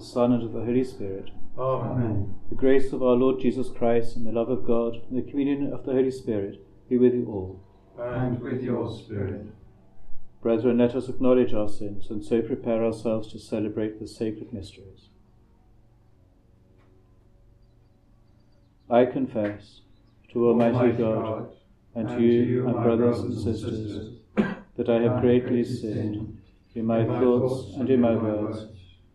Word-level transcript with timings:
the 0.00 0.06
Son, 0.06 0.32
and 0.32 0.42
of 0.42 0.52
the 0.52 0.64
Holy 0.64 0.82
Spirit. 0.82 1.30
Amen. 1.58 2.34
The 2.48 2.54
grace 2.54 2.90
of 2.92 3.02
our 3.02 3.16
Lord 3.16 3.38
Jesus 3.38 3.68
Christ, 3.68 4.16
and 4.16 4.26
the 4.26 4.32
love 4.32 4.48
of 4.48 4.66
God, 4.66 4.96
and 5.08 5.18
the 5.18 5.30
communion 5.30 5.72
of 5.74 5.84
the 5.84 5.92
Holy 5.92 6.10
Spirit 6.10 6.58
be 6.88 6.96
with 6.96 7.12
you 7.12 7.26
all. 7.26 7.60
And 8.02 8.40
with 8.40 8.62
your 8.62 8.90
spirit. 8.90 9.46
Brethren, 10.40 10.78
let 10.78 10.94
us 10.94 11.10
acknowledge 11.10 11.52
our 11.52 11.68
sins, 11.68 12.08
and 12.08 12.24
so 12.24 12.40
prepare 12.40 12.82
ourselves 12.82 13.30
to 13.32 13.38
celebrate 13.38 14.00
the 14.00 14.08
sacred 14.08 14.54
mysteries. 14.54 15.10
I 18.88 19.04
confess 19.04 19.82
to 20.32 20.48
Almighty 20.48 20.96
God 20.96 21.50
and 21.94 22.08
to 22.08 22.22
you, 22.22 22.62
my 22.62 22.82
brothers 22.82 23.20
and 23.20 23.38
sisters, 23.38 24.16
that 24.76 24.88
I 24.88 25.02
have 25.02 25.20
greatly 25.20 25.62
sinned 25.62 26.38
in 26.74 26.86
my 26.86 27.04
thoughts 27.04 27.76
and 27.76 27.90
in 27.90 28.00
my 28.00 28.14
words, 28.14 28.66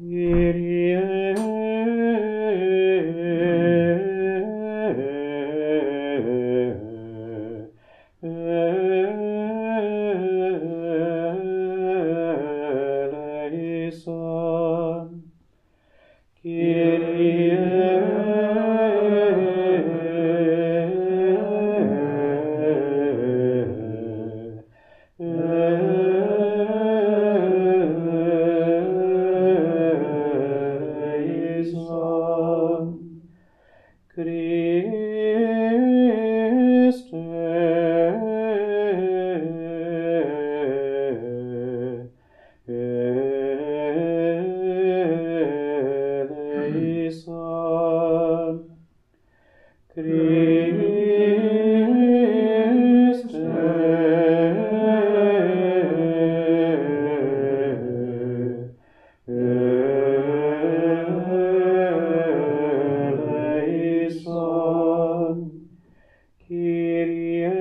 Eleison. 0.00 1.34
Kyrie 66.48 67.57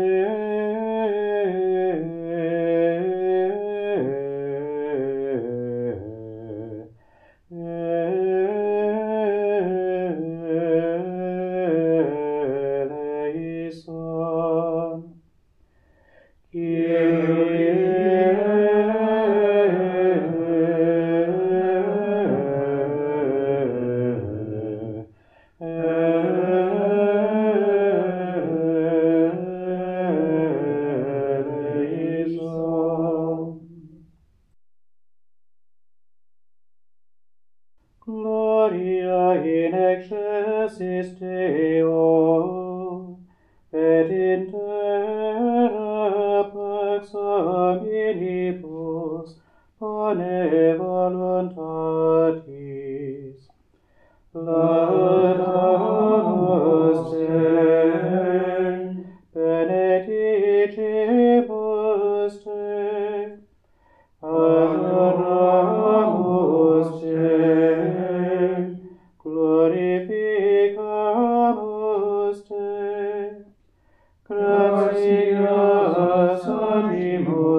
animus 76.86 77.57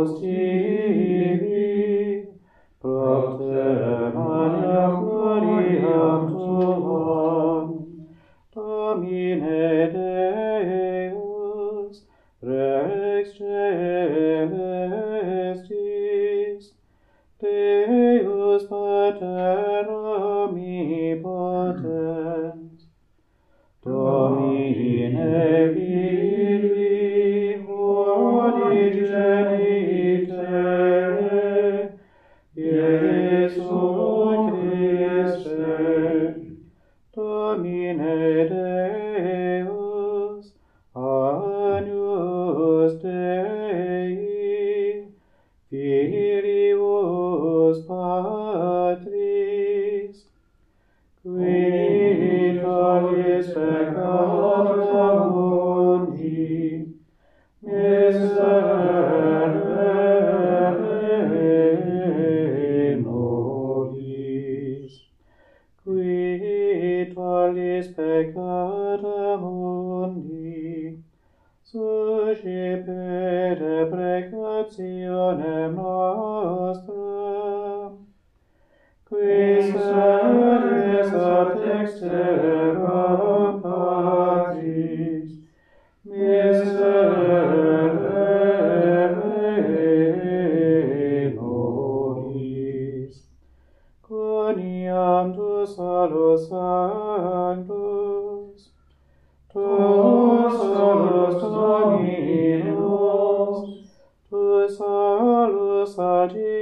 nationem 74.59 75.73
nostra, 75.73 76.93
qui 79.05 79.73
sedes 79.73 81.13
ad 81.15 81.51
exterra, 81.81 83.48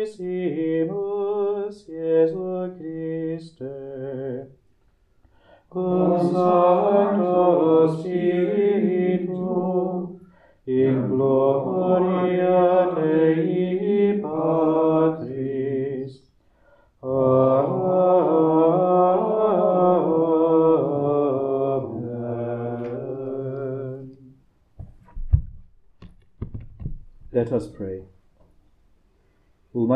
Sanctissimus 0.06 1.86
Jesu 1.88 2.70
Christe, 2.78 4.46
cum 5.68 6.18
Sancto 6.32 7.98
Spiritu, 7.98 9.44
in 10.66 11.08
gloria 11.08 12.75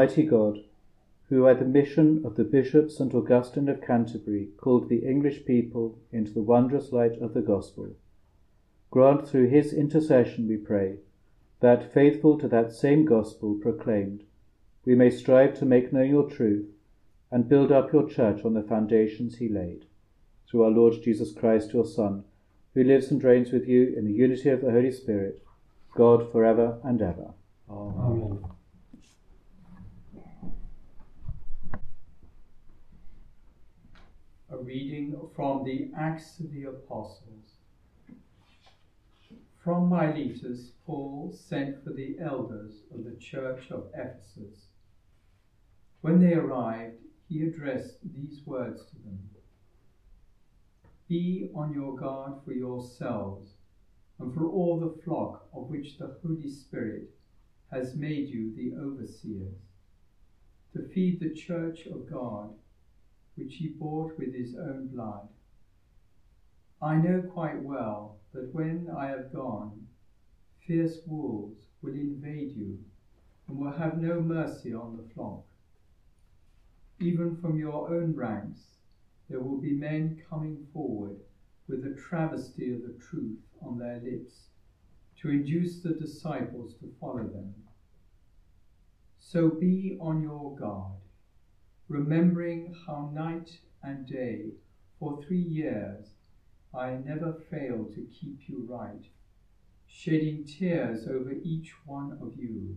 Almighty 0.01 0.23
God, 0.23 0.61
who 1.29 1.47
at 1.47 1.59
the 1.59 1.65
mission 1.67 2.23
of 2.25 2.35
the 2.35 2.43
Bishop 2.43 2.91
St. 2.91 3.15
Augustine 3.15 3.69
of 3.69 3.83
Canterbury 3.83 4.49
called 4.57 4.89
the 4.89 5.05
English 5.07 5.45
people 5.45 5.99
into 6.11 6.33
the 6.33 6.41
wondrous 6.41 6.91
light 6.91 7.21
of 7.21 7.35
the 7.35 7.43
Gospel, 7.43 7.95
grant 8.91 9.29
through 9.29 9.51
his 9.51 9.75
intercession, 9.75 10.49
we 10.49 10.57
pray, 10.57 11.01
that, 11.61 11.93
faithful 11.93 12.39
to 12.39 12.49
that 12.49 12.73
same 12.73 13.05
Gospel 13.05 13.59
proclaimed, 13.61 14.25
we 14.87 14.95
may 14.95 15.11
strive 15.11 15.53
to 15.59 15.67
make 15.67 15.93
known 15.93 16.09
your 16.09 16.31
truth 16.31 16.71
and 17.31 17.47
build 17.47 17.71
up 17.71 17.93
your 17.93 18.09
church 18.09 18.43
on 18.43 18.55
the 18.55 18.63
foundations 18.63 19.37
he 19.37 19.51
laid. 19.51 19.85
Through 20.51 20.63
our 20.63 20.71
Lord 20.71 20.95
Jesus 21.03 21.31
Christ, 21.31 21.75
your 21.75 21.85
Son, 21.85 22.25
who 22.73 22.83
lives 22.83 23.11
and 23.11 23.23
reigns 23.23 23.53
with 23.53 23.69
you 23.69 23.93
in 23.95 24.07
the 24.07 24.15
unity 24.15 24.49
of 24.49 24.63
the 24.63 24.71
Holy 24.71 24.93
Spirit, 24.93 25.43
God 25.95 26.33
for 26.33 26.43
ever 26.43 26.79
and 26.83 27.03
ever. 27.03 27.35
Amen. 27.69 28.39
A 28.43 28.60
reading 34.65 35.27
from 35.35 35.65
the 35.65 35.91
Acts 35.97 36.39
of 36.39 36.51
the 36.51 36.65
Apostles. 36.65 37.57
From 39.63 39.89
Miletus, 39.89 40.73
Paul 40.85 41.33
sent 41.33 41.83
for 41.83 41.91
the 41.91 42.17
elders 42.21 42.83
of 42.93 43.05
the 43.05 43.17
church 43.19 43.71
of 43.71 43.87
Ephesus. 43.95 44.69
When 46.03 46.21
they 46.21 46.35
arrived, 46.35 46.99
he 47.29 47.43
addressed 47.43 47.99
these 48.13 48.47
words 48.47 48.85
to 48.91 48.97
them 48.97 49.31
Be 51.09 51.51
on 51.55 51.73
your 51.73 51.95
guard 51.95 52.35
for 52.45 52.53
yourselves 52.53 53.55
and 54.19 54.33
for 54.33 54.47
all 54.47 54.79
the 54.79 55.03
flock 55.05 55.49
of 55.55 55.71
which 55.71 55.97
the 55.99 56.13
Holy 56.23 56.49
Spirit 56.49 57.09
has 57.71 57.95
made 57.95 58.29
you 58.29 58.53
the 58.55 58.73
overseers, 58.79 59.57
to 60.73 60.81
feed 60.81 61.21
the 61.21 61.33
church 61.33 61.87
of 61.87 62.07
God 62.07 62.53
which 63.35 63.57
he 63.57 63.69
bought 63.69 64.17
with 64.19 64.35
his 64.35 64.55
own 64.55 64.89
blood. 64.89 65.29
I 66.83 66.97
know 66.97 67.23
quite 67.33 67.63
well 67.63 68.19
that 68.33 68.55
when 68.55 68.91
I 68.97 69.09
have 69.09 69.33
gone, 69.33 69.87
fierce 70.67 71.01
wolves 71.07 71.67
will 71.83 71.95
invade 71.95 72.53
you 72.53 72.79
and 73.49 73.59
will 73.59 73.73
have 73.73 74.01
no 74.01 74.21
mercy 74.21 74.73
on 74.73 74.97
the 74.97 75.13
flock. 75.15 75.43
Even 77.01 77.41
from 77.41 77.59
your 77.59 77.89
own 77.89 78.15
ranks, 78.15 78.77
there 79.29 79.41
will 79.41 79.61
be 79.61 79.73
men 79.73 80.23
coming 80.29 80.67
forward 80.73 81.17
with 81.69 81.85
a 81.85 81.95
travesty 81.95 82.73
of 82.73 82.83
the 82.83 82.99
truth 83.01 83.39
on 83.63 83.79
their 83.79 83.99
lips 83.99 84.49
to 85.21 85.31
induce 85.31 85.81
the 85.81 85.93
disciples 85.93 86.75
to 86.81 86.91
follow 87.01 87.27
them. 87.27 87.55
So 89.19 89.49
be 89.49 89.97
on 90.01 90.23
your 90.23 90.57
guard 90.57 91.00
remembering 91.91 92.73
how 92.87 93.11
night 93.13 93.51
and 93.83 94.07
day 94.07 94.45
for 95.01 95.21
three 95.21 95.43
years 95.43 96.11
I 96.73 96.93
never 96.93 97.33
failed 97.51 97.93
to 97.95 98.07
keep 98.13 98.49
you 98.49 98.65
right, 98.69 99.05
shedding 99.89 100.45
tears 100.45 101.09
over 101.09 101.33
each 101.43 101.73
one 101.85 102.17
of 102.23 102.37
you. 102.37 102.77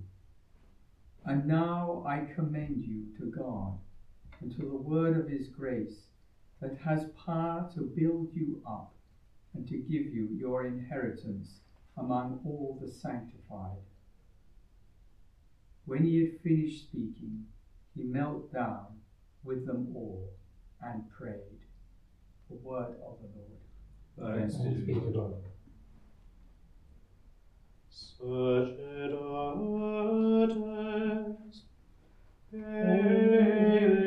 And 1.26 1.46
now 1.46 2.04
I 2.08 2.26
commend 2.34 2.86
you 2.86 3.06
to 3.20 3.26
God 3.26 3.78
and 4.42 4.52
to 4.56 4.64
the 4.64 4.74
word 4.74 5.16
of 5.16 5.30
his 5.30 5.48
grace 5.48 6.08
that 6.60 6.80
has 6.84 7.06
power 7.24 7.70
to 7.76 7.82
build 7.82 8.30
you 8.34 8.64
up 8.68 8.96
and 9.54 9.68
to 9.68 9.78
give 9.78 10.12
you 10.12 10.30
your 10.36 10.66
inheritance 10.66 11.60
among 11.98 12.42
all 12.44 12.80
the 12.82 12.92
sanctified. 12.92 13.78
When 15.86 16.04
he 16.04 16.20
had 16.20 16.42
finished 16.42 16.82
speaking, 16.82 17.46
he 17.94 18.06
knelt 18.06 18.52
down 18.52 18.88
with 19.44 19.66
them 19.66 19.88
all 19.96 20.30
and 20.82 21.10
prayed. 21.10 21.60
The 22.50 22.56
word 22.56 22.96
of 23.06 23.18
the 23.22 23.28
Lord. 23.36 24.40
Thanks 24.40 24.56
be 24.56 24.94
to 24.94 25.12
God. 25.12 25.34
Sacerdotes, 27.90 29.14
eleos, 32.54 34.03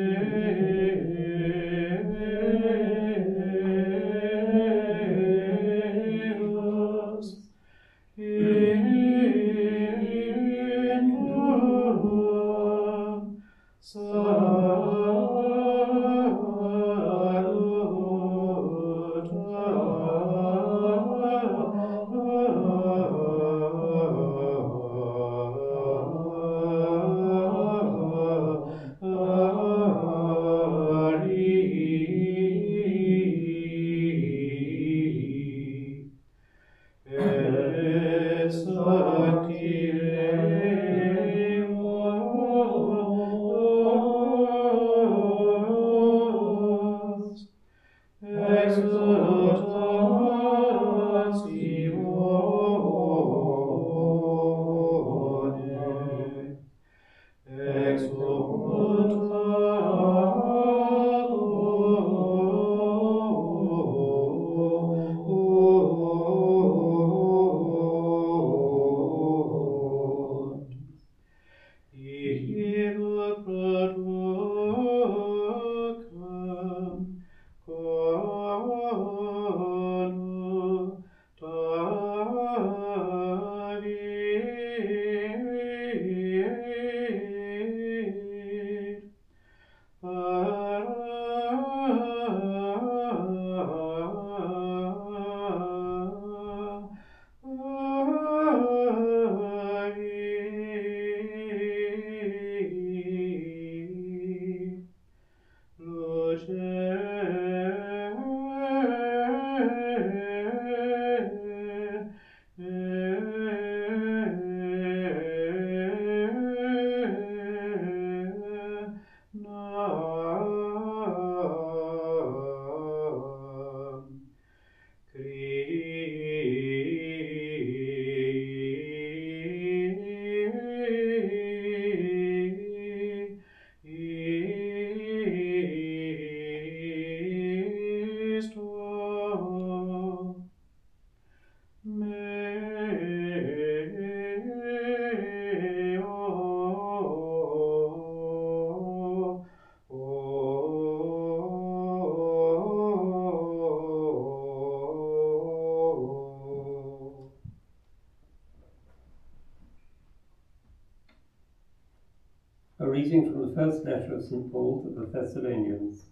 first 163.77 163.85
letter 163.85 164.15
of 164.15 164.23
St. 164.23 164.51
Paul 164.51 164.81
to 164.83 164.89
the 164.89 165.05
Thessalonians. 165.05 166.05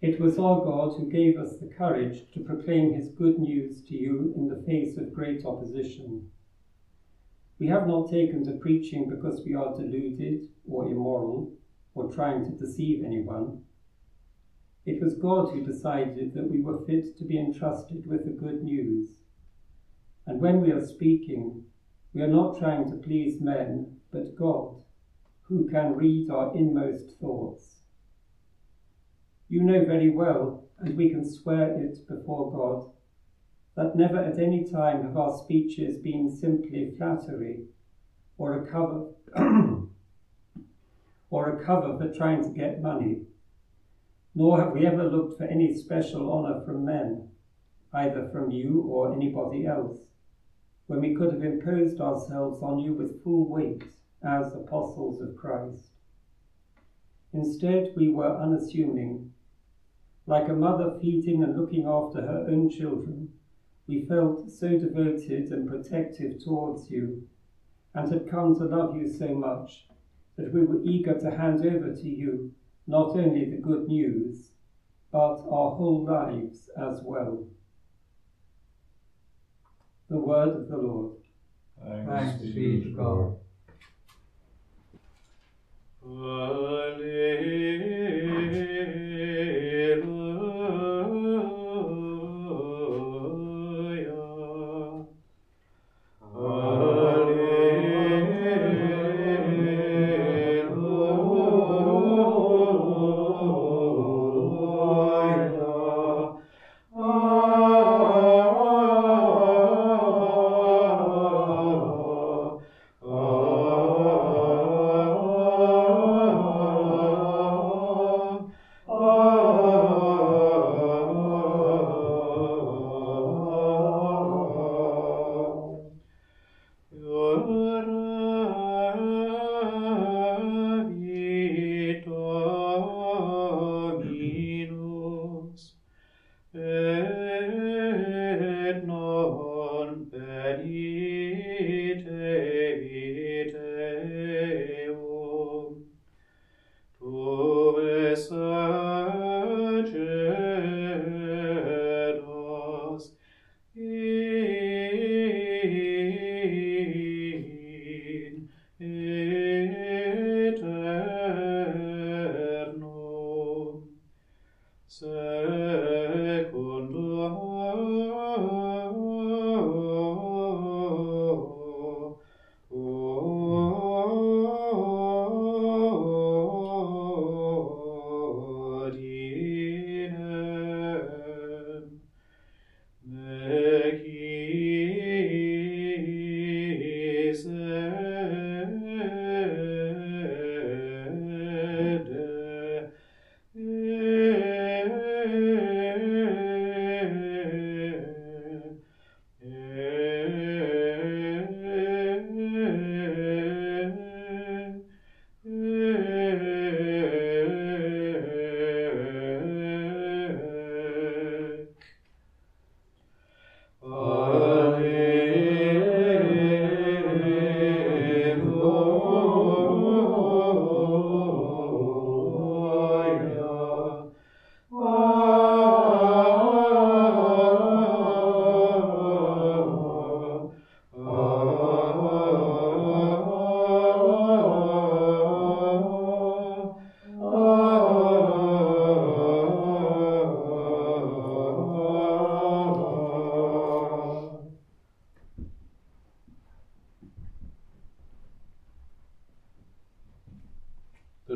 It 0.00 0.20
was 0.20 0.38
our 0.38 0.64
God 0.64 0.96
who 0.96 1.08
gave 1.08 1.38
us 1.38 1.56
the 1.56 1.68
courage 1.68 2.30
to 2.32 2.40
proclaim 2.40 2.92
his 2.92 3.08
good 3.08 3.38
news 3.38 3.82
to 3.82 3.94
you 3.94 4.32
in 4.36 4.48
the 4.48 4.62
face 4.66 4.96
of 4.96 5.12
great 5.12 5.44
opposition. 5.44 6.28
We 7.60 7.68
have 7.68 7.86
not 7.86 8.10
taken 8.10 8.44
to 8.44 8.52
preaching 8.52 9.08
because 9.08 9.42
we 9.44 9.54
are 9.54 9.76
deluded 9.76 10.48
or 10.68 10.88
immoral 10.88 11.52
or 11.94 12.12
trying 12.12 12.44
to 12.44 12.56
deceive 12.56 13.04
anyone. 13.04 13.62
It 14.84 15.02
was 15.02 15.14
God 15.14 15.52
who 15.52 15.64
decided 15.64 16.34
that 16.34 16.50
we 16.50 16.60
were 16.60 16.84
fit 16.84 17.16
to 17.18 17.24
be 17.24 17.38
entrusted 17.38 18.06
with 18.06 18.24
the 18.24 18.32
good 18.32 18.62
news. 18.62 19.10
And 20.26 20.40
when 20.40 20.60
we 20.60 20.72
are 20.72 20.84
speaking, 20.84 21.64
we 22.12 22.22
are 22.22 22.28
not 22.28 22.58
trying 22.58 22.90
to 22.90 22.96
please 22.96 23.40
men, 23.40 23.98
but 24.10 24.36
God, 24.36 24.82
who 25.48 25.68
can 25.68 25.94
read 25.94 26.30
our 26.30 26.56
inmost 26.56 27.18
thoughts. 27.20 27.76
You 29.48 29.62
know 29.62 29.84
very 29.84 30.10
well, 30.10 30.64
and 30.78 30.96
we 30.96 31.10
can 31.10 31.24
swear 31.24 31.78
it 31.80 32.06
before 32.08 32.52
God, 32.52 32.90
that 33.76 33.96
never 33.96 34.18
at 34.18 34.40
any 34.40 34.68
time 34.68 35.02
have 35.04 35.16
our 35.16 35.38
speeches 35.38 35.98
been 35.98 36.34
simply 36.34 36.94
flattery 36.96 37.66
or 38.38 38.54
a 38.54 38.66
cover 38.66 39.12
or 41.30 41.48
a 41.48 41.64
cover 41.64 41.96
for 41.96 42.12
trying 42.12 42.42
to 42.42 42.50
get 42.50 42.82
money. 42.82 43.22
Nor 44.34 44.60
have 44.60 44.72
we 44.72 44.84
ever 44.84 45.04
looked 45.04 45.38
for 45.38 45.44
any 45.44 45.74
special 45.74 46.32
honour 46.32 46.64
from 46.64 46.84
men, 46.84 47.28
either 47.92 48.28
from 48.32 48.50
you 48.50 48.82
or 48.82 49.14
anybody 49.14 49.64
else, 49.64 49.98
when 50.88 51.00
we 51.00 51.14
could 51.14 51.32
have 51.32 51.42
imposed 51.42 52.00
ourselves 52.00 52.62
on 52.62 52.78
you 52.78 52.92
with 52.92 53.22
full 53.22 53.48
weight 53.48 53.84
as 54.26 54.54
apostles 54.54 55.20
of 55.20 55.36
Christ. 55.36 55.90
Instead, 57.32 57.92
we 57.96 58.08
were 58.08 58.36
unassuming. 58.36 59.30
Like 60.26 60.48
a 60.48 60.54
mother 60.54 60.98
feeding 61.00 61.44
and 61.44 61.56
looking 61.56 61.86
after 61.86 62.20
her 62.20 62.46
own 62.48 62.70
children, 62.70 63.32
we 63.86 64.06
felt 64.06 64.50
so 64.50 64.76
devoted 64.78 65.52
and 65.52 65.68
protective 65.68 66.42
towards 66.42 66.90
you 66.90 67.26
and 67.94 68.12
had 68.12 68.28
come 68.28 68.56
to 68.56 68.64
love 68.64 68.96
you 68.96 69.08
so 69.08 69.34
much 69.34 69.86
that 70.36 70.52
we 70.52 70.64
were 70.64 70.82
eager 70.82 71.18
to 71.18 71.30
hand 71.30 71.64
over 71.64 71.94
to 71.94 72.08
you 72.08 72.52
not 72.86 73.10
only 73.10 73.50
the 73.50 73.56
good 73.56 73.88
news, 73.88 74.50
but 75.10 75.40
our 75.48 75.74
whole 75.74 76.04
lives 76.04 76.68
as 76.76 77.00
well. 77.02 77.46
The 80.08 80.18
word 80.18 80.56
of 80.56 80.68
the 80.68 80.76
Lord. 80.76 81.16
Thanks 81.82 82.42
be 82.42 82.82
to 82.82 82.90
God. 82.90 83.36
Alleluia. 86.08 87.95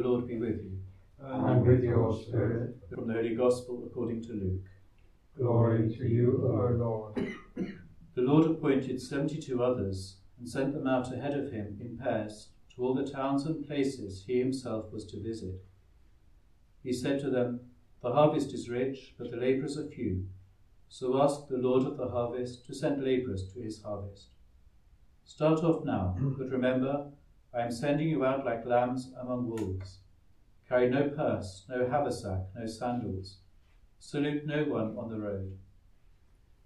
The 0.00 0.08
Lord 0.08 0.28
be 0.28 0.38
with 0.38 0.62
you. 0.62 0.78
and 1.22 1.66
with 1.66 1.84
your 1.84 2.18
spirit. 2.18 2.74
From 2.88 3.06
the 3.06 3.12
Holy 3.12 3.34
Gospel 3.34 3.84
according 3.84 4.22
to 4.22 4.32
Luke. 4.32 4.64
Glory 5.36 5.94
to 5.94 6.08
you, 6.08 6.40
O 6.42 6.72
Lord. 6.72 7.34
The 8.14 8.22
Lord 8.22 8.46
appointed 8.50 9.02
seventy 9.02 9.38
two 9.38 9.62
others 9.62 10.16
and 10.38 10.48
sent 10.48 10.72
them 10.72 10.86
out 10.86 11.12
ahead 11.12 11.34
of 11.38 11.52
him 11.52 11.76
in 11.82 11.98
pairs 11.98 12.48
to 12.74 12.82
all 12.82 12.94
the 12.94 13.04
towns 13.06 13.44
and 13.44 13.66
places 13.66 14.24
he 14.26 14.38
himself 14.38 14.90
was 14.90 15.04
to 15.08 15.20
visit. 15.22 15.66
He 16.82 16.94
said 16.94 17.20
to 17.20 17.28
them, 17.28 17.60
The 18.02 18.14
harvest 18.14 18.54
is 18.54 18.70
rich, 18.70 19.14
but 19.18 19.30
the 19.30 19.36
labourers 19.36 19.76
are 19.76 19.86
few. 19.86 20.24
So 20.88 21.22
ask 21.22 21.46
the 21.46 21.58
Lord 21.58 21.84
of 21.84 21.98
the 21.98 22.08
harvest 22.08 22.64
to 22.68 22.74
send 22.74 23.04
labourers 23.04 23.52
to 23.52 23.60
his 23.60 23.82
harvest. 23.82 24.28
Start 25.26 25.62
off 25.62 25.84
now, 25.84 26.16
but 26.38 26.48
remember, 26.48 27.12
I 27.52 27.62
am 27.62 27.72
sending 27.72 28.08
you 28.08 28.24
out 28.24 28.44
like 28.44 28.64
lambs 28.64 29.12
among 29.20 29.48
wolves. 29.48 29.98
Carry 30.68 30.88
no 30.88 31.08
purse, 31.08 31.64
no 31.68 31.88
haversack, 31.88 32.42
no 32.56 32.66
sandals. 32.66 33.38
Salute 33.98 34.46
no 34.46 34.64
one 34.64 34.96
on 34.96 35.10
the 35.10 35.18
road. 35.18 35.58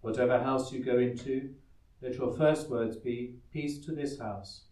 Whatever 0.03 0.39
house 0.39 0.73
you 0.73 0.85
go 0.85 0.99
into, 0.99 1.55
let 2.03 2.17
your 2.17 2.37
first 2.37 2.69
words 2.69 2.97
be, 2.97 3.37
Peace 3.51 3.79
to 3.87 3.93
this 3.93 4.19
house. 4.19 4.65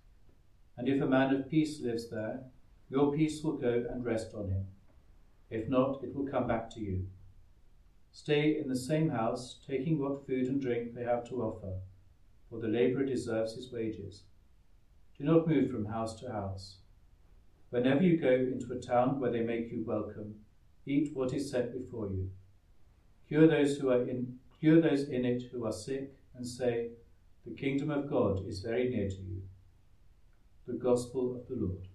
And 0.77 0.87
if 0.87 1.01
a 1.01 1.07
man 1.07 1.35
of 1.35 1.49
peace 1.49 1.81
lives 1.81 2.11
there, 2.11 2.41
your 2.91 3.13
peace 3.15 3.43
will 3.43 3.57
go 3.57 3.87
and 3.89 4.05
rest 4.05 4.35
on 4.35 4.51
him. 4.51 4.67
If 5.49 5.67
not, 5.69 6.05
it 6.05 6.15
will 6.15 6.27
come 6.27 6.47
back 6.47 6.69
to 6.75 6.81
you. 6.81 7.07
Stay 8.11 8.59
in 8.59 8.69
the 8.69 8.77
same 8.77 9.09
house, 9.09 9.61
taking 9.67 9.99
what 9.99 10.27
food 10.27 10.47
and 10.47 10.61
drink 10.61 10.95
they 10.95 11.05
have 11.05 11.27
to 11.31 11.43
offer, 11.43 11.79
for 12.51 12.59
the 12.59 12.69
labourer 12.69 13.07
deserves 13.07 13.55
his 13.55 13.73
wages. 13.73 14.25
Do 15.23 15.29
not 15.29 15.47
move 15.47 15.71
from 15.71 15.85
house 15.85 16.19
to 16.19 16.33
house. 16.33 16.79
Whenever 17.71 18.03
you 18.03 18.17
go 18.17 18.33
into 18.33 18.73
a 18.73 18.81
town 18.81 19.21
where 19.21 19.31
they 19.31 19.43
make 19.43 19.71
you 19.71 19.85
welcome, 19.87 20.35
eat 20.85 21.15
what 21.15 21.33
is 21.33 21.49
set 21.49 21.73
before 21.73 22.09
you. 22.09 22.29
Cure 23.29 23.47
those 23.47 23.77
who 23.77 23.91
are 23.91 24.03
in 24.03 24.41
cure 24.59 24.81
those 24.81 25.05
in 25.05 25.25
it 25.25 25.45
who 25.53 25.65
are 25.65 25.73
sick, 25.73 26.11
and 26.35 26.45
say, 26.45 26.89
The 27.47 27.55
kingdom 27.55 27.93
of 27.93 28.11
God 28.11 28.45
is 28.49 28.63
very 28.63 28.89
near 28.89 29.09
to 29.09 29.15
you. 29.15 29.43
The 30.67 30.73
Gospel 30.73 31.37
of 31.37 31.47
the 31.47 31.55
Lord. 31.55 31.87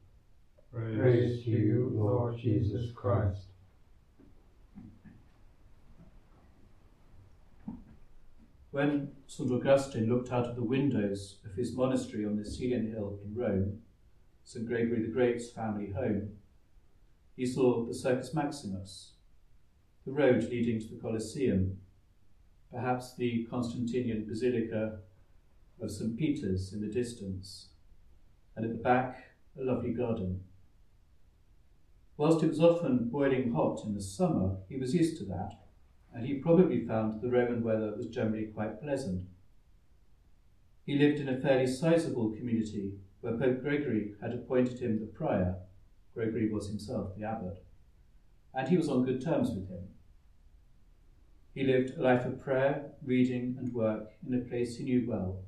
Praise 0.72 1.44
to 1.44 1.50
you, 1.50 1.92
Lord 1.94 2.38
Jesus 2.38 2.94
Christ. 2.96 3.48
When 8.78 9.14
St. 9.26 9.52
Augustine 9.52 10.08
looked 10.08 10.32
out 10.32 10.46
of 10.46 10.56
the 10.56 10.64
windows 10.64 11.40
of 11.44 11.56
his 11.56 11.76
monastery 11.76 12.28
on 12.28 12.36
the 12.36 12.44
Cælian 12.44 12.92
Hill 12.92 13.18
in 13.26 13.34
Rome, 13.34 13.82
St. 14.44 14.68
Gregory 14.68 15.02
the 15.02 15.12
Great's 15.12 15.50
family 15.50 15.90
home, 15.94 16.34
he 17.36 17.48
saw 17.48 17.84
the 17.84 17.96
Circus 17.96 18.36
Maximus, 18.36 19.14
the 20.06 20.12
road 20.12 20.44
leading 20.44 20.80
to 20.80 20.90
the 20.90 21.02
Colosseum, 21.02 21.80
perhaps 22.72 23.16
the 23.16 23.48
Constantinian 23.50 24.28
Basilica 24.28 25.00
of 25.82 25.90
St. 25.90 26.16
Peter's 26.16 26.72
in 26.72 26.80
the 26.80 26.94
distance, 26.94 27.70
and 28.56 28.64
at 28.64 28.72
the 28.72 28.78
back, 28.78 29.24
a 29.60 29.64
lovely 29.64 29.92
garden. 29.92 30.44
Whilst 32.16 32.44
it 32.44 32.50
was 32.50 32.62
often 32.62 33.10
boiling 33.10 33.54
hot 33.54 33.84
in 33.86 33.96
the 33.96 34.02
summer, 34.02 34.58
he 34.70 34.78
was 34.78 34.94
used 34.94 35.18
to 35.18 35.26
that 35.26 35.67
and 36.18 36.26
he 36.26 36.34
probably 36.34 36.84
found 36.84 37.22
the 37.22 37.30
Roman 37.30 37.62
weather 37.62 37.94
was 37.96 38.08
generally 38.08 38.46
quite 38.46 38.82
pleasant. 38.82 39.22
He 40.84 40.98
lived 40.98 41.20
in 41.20 41.30
a 41.30 41.40
fairly 41.40 41.68
sizable 41.68 42.32
community 42.32 42.94
where 43.22 43.38
Pope 43.38 43.62
Gregory 43.62 44.16
had 44.20 44.34
appointed 44.34 44.80
him 44.80 45.00
the 45.00 45.06
prior. 45.06 45.58
Gregory 46.16 46.50
was 46.50 46.70
himself 46.70 47.16
the 47.16 47.24
abbot, 47.24 47.64
and 48.56 48.68
he 48.68 48.78
was 48.78 48.90
on 48.90 49.06
good 49.06 49.24
terms 49.24 49.50
with 49.52 49.70
him. 49.70 49.90
He 51.54 51.64
lived 51.64 51.96
a 51.96 52.02
life 52.02 52.26
of 52.26 52.42
prayer, 52.42 52.94
reading, 53.06 53.56
and 53.60 53.72
work 53.72 54.10
in 54.28 54.34
a 54.34 54.40
place 54.40 54.78
he 54.78 54.86
knew 54.86 55.06
well. 55.08 55.44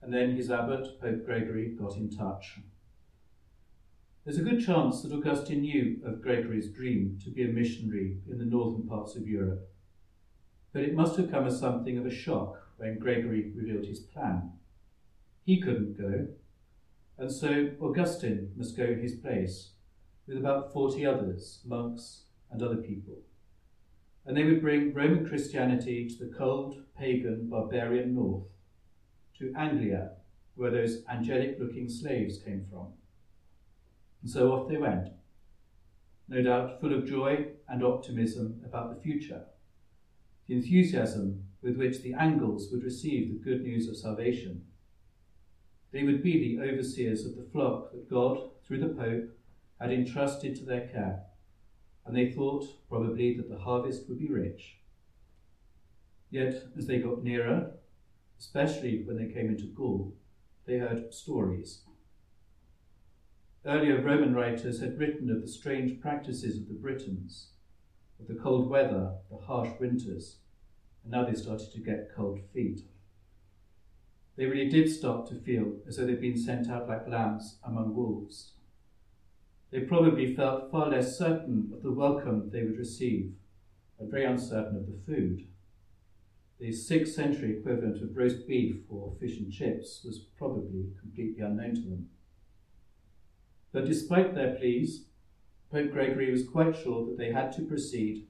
And 0.00 0.14
then 0.14 0.34
his 0.34 0.50
abbot, 0.50 0.98
Pope 0.98 1.26
Gregory, 1.26 1.76
got 1.78 1.98
in 1.98 2.08
touch 2.08 2.60
there's 4.26 4.38
a 4.38 4.42
good 4.42 4.60
chance 4.60 5.02
that 5.02 5.12
Augustine 5.12 5.60
knew 5.60 6.00
of 6.04 6.20
Gregory's 6.20 6.68
dream 6.68 7.16
to 7.22 7.30
be 7.30 7.44
a 7.44 7.48
missionary 7.48 8.18
in 8.28 8.38
the 8.38 8.44
northern 8.44 8.84
parts 8.88 9.14
of 9.14 9.28
Europe. 9.28 9.68
But 10.72 10.82
it 10.82 10.94
must 10.94 11.16
have 11.16 11.30
come 11.30 11.46
as 11.46 11.60
something 11.60 11.96
of 11.96 12.04
a 12.04 12.10
shock 12.10 12.56
when 12.76 12.98
Gregory 12.98 13.52
revealed 13.54 13.86
his 13.86 14.00
plan. 14.00 14.50
He 15.44 15.60
couldn't 15.60 15.96
go, 15.96 16.26
and 17.16 17.30
so 17.30 17.70
Augustine 17.80 18.50
must 18.56 18.76
go 18.76 18.82
in 18.82 19.00
his 19.00 19.14
place 19.14 19.70
with 20.26 20.38
about 20.38 20.72
40 20.72 21.06
others, 21.06 21.60
monks 21.64 22.24
and 22.50 22.60
other 22.60 22.78
people. 22.78 23.18
And 24.26 24.36
they 24.36 24.42
would 24.42 24.60
bring 24.60 24.92
Roman 24.92 25.24
Christianity 25.24 26.08
to 26.08 26.24
the 26.24 26.34
cold, 26.36 26.82
pagan, 26.98 27.48
barbarian 27.48 28.16
north, 28.16 28.48
to 29.38 29.54
Anglia, 29.56 30.14
where 30.56 30.72
those 30.72 31.04
angelic 31.08 31.58
looking 31.60 31.88
slaves 31.88 32.38
came 32.38 32.66
from. 32.68 32.88
And 34.26 34.32
so 34.32 34.50
off 34.50 34.68
they 34.68 34.76
went, 34.76 35.10
no 36.26 36.42
doubt 36.42 36.80
full 36.80 36.92
of 36.92 37.06
joy 37.06 37.46
and 37.68 37.84
optimism 37.84 38.60
about 38.64 38.92
the 38.92 39.00
future, 39.00 39.44
the 40.48 40.54
enthusiasm 40.54 41.44
with 41.62 41.76
which 41.76 42.02
the 42.02 42.12
Angles 42.14 42.68
would 42.72 42.82
receive 42.82 43.28
the 43.28 43.38
good 43.38 43.62
news 43.62 43.86
of 43.86 43.96
salvation. 43.96 44.64
They 45.92 46.02
would 46.02 46.24
be 46.24 46.56
the 46.56 46.68
overseers 46.68 47.24
of 47.24 47.36
the 47.36 47.48
flock 47.52 47.92
that 47.92 48.10
God, 48.10 48.50
through 48.66 48.80
the 48.80 48.88
Pope, 49.00 49.30
had 49.80 49.92
entrusted 49.92 50.56
to 50.56 50.64
their 50.64 50.88
care, 50.88 51.20
and 52.04 52.16
they 52.16 52.32
thought 52.32 52.66
probably 52.88 53.36
that 53.36 53.48
the 53.48 53.60
harvest 53.60 54.08
would 54.08 54.18
be 54.18 54.26
rich. 54.26 54.78
Yet, 56.30 56.64
as 56.76 56.88
they 56.88 56.98
got 56.98 57.22
nearer, 57.22 57.74
especially 58.40 59.04
when 59.04 59.18
they 59.18 59.32
came 59.32 59.50
into 59.50 59.66
Gaul, 59.66 60.16
they 60.66 60.78
heard 60.78 61.14
stories 61.14 61.82
Earlier 63.66 64.00
Roman 64.00 64.32
writers 64.32 64.80
had 64.80 64.96
written 64.96 65.28
of 65.28 65.42
the 65.42 65.48
strange 65.48 66.00
practices 66.00 66.56
of 66.56 66.68
the 66.68 66.74
Britons, 66.74 67.48
of 68.20 68.28
the 68.28 68.40
cold 68.40 68.70
weather, 68.70 69.14
the 69.28 69.38
harsh 69.38 69.70
winters, 69.80 70.36
and 71.02 71.10
now 71.10 71.24
they 71.24 71.34
started 71.34 71.72
to 71.72 71.80
get 71.80 72.14
cold 72.14 72.38
feet. 72.54 72.82
They 74.36 74.46
really 74.46 74.68
did 74.68 74.88
start 74.88 75.26
to 75.28 75.40
feel 75.40 75.72
as 75.88 75.96
though 75.96 76.06
they'd 76.06 76.20
been 76.20 76.38
sent 76.38 76.70
out 76.70 76.88
like 76.88 77.08
lambs 77.08 77.58
among 77.64 77.96
wolves. 77.96 78.52
They 79.72 79.80
probably 79.80 80.36
felt 80.36 80.70
far 80.70 80.88
less 80.88 81.18
certain 81.18 81.72
of 81.74 81.82
the 81.82 81.90
welcome 81.90 82.50
they 82.52 82.62
would 82.62 82.78
receive, 82.78 83.32
and 83.98 84.08
very 84.08 84.26
uncertain 84.26 84.76
of 84.76 84.86
the 84.86 85.12
food. 85.12 85.48
The 86.60 86.68
6th 86.68 87.08
century 87.08 87.58
equivalent 87.58 88.00
of 88.00 88.16
roast 88.16 88.46
beef 88.46 88.76
or 88.88 89.16
fish 89.18 89.38
and 89.38 89.50
chips 89.50 90.04
was 90.04 90.20
probably 90.20 90.92
completely 91.00 91.42
unknown 91.42 91.74
to 91.74 91.80
them. 91.80 92.10
But 93.72 93.86
despite 93.86 94.34
their 94.34 94.54
pleas, 94.54 95.04
Pope 95.70 95.90
Gregory 95.90 96.30
was 96.30 96.48
quite 96.48 96.76
sure 96.76 97.04
that 97.06 97.18
they 97.18 97.32
had 97.32 97.52
to 97.52 97.62
proceed 97.62 98.26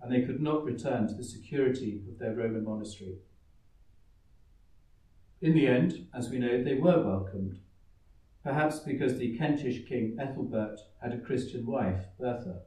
and 0.00 0.12
they 0.12 0.22
could 0.22 0.40
not 0.40 0.64
return 0.64 1.08
to 1.08 1.14
the 1.14 1.24
security 1.24 2.00
of 2.08 2.18
their 2.18 2.34
Roman 2.34 2.64
monastery. 2.64 3.16
In 5.40 5.54
the 5.54 5.66
end, 5.66 6.06
as 6.14 6.30
we 6.30 6.38
know, 6.38 6.62
they 6.62 6.74
were 6.74 7.02
welcomed, 7.04 7.58
perhaps 8.42 8.78
because 8.80 9.18
the 9.18 9.36
Kentish 9.36 9.86
king 9.88 10.16
Ethelbert 10.18 10.80
had 11.02 11.12
a 11.12 11.18
Christian 11.18 11.66
wife, 11.66 12.06
Bertha. 12.18 12.62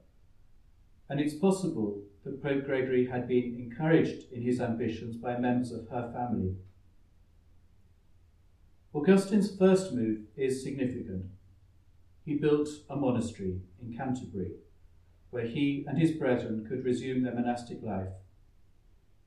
And 1.09 1.19
it's 1.19 1.33
possible 1.33 2.01
that 2.23 2.41
Pope 2.41 2.65
Gregory 2.65 3.07
had 3.07 3.27
been 3.27 3.55
encouraged 3.55 4.31
in 4.31 4.41
his 4.41 4.61
ambitions 4.61 5.17
by 5.17 5.37
members 5.37 5.71
of 5.71 5.87
her 5.89 6.11
family. 6.13 6.55
Augustine's 8.93 9.55
first 9.55 9.93
move 9.93 10.19
is 10.35 10.63
significant 10.63 11.25
he 12.25 12.35
built 12.35 12.69
a 12.89 12.95
monastery 12.95 13.59
in 13.81 13.95
Canterbury, 13.95 14.51
where 15.31 15.45
he 15.45 15.85
and 15.87 15.97
his 15.97 16.11
brethren 16.11 16.65
could 16.67 16.85
resume 16.85 17.23
their 17.23 17.33
monastic 17.33 17.81
life. 17.81 18.13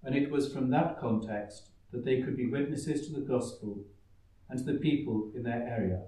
And 0.03 0.15
it 0.15 0.31
was 0.31 0.53
from 0.53 0.71
that 0.71 1.01
context 1.01 1.71
that 1.91 2.05
they 2.05 2.21
could 2.21 2.37
be 2.37 2.47
witnesses 2.47 3.07
to 3.07 3.13
the 3.13 3.27
gospel 3.27 3.85
and 4.49 4.59
to 4.59 4.65
the 4.65 4.79
people 4.79 5.31
in 5.35 5.43
their 5.43 5.67
area, 5.67 6.03